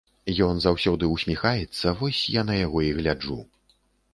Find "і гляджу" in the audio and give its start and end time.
2.87-3.39